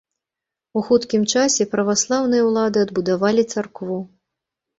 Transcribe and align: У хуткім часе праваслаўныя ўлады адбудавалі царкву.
У 0.79 0.81
хуткім 0.87 1.23
часе 1.33 1.67
праваслаўныя 1.73 2.47
ўлады 2.49 2.77
адбудавалі 2.87 3.45
царкву. 3.53 4.01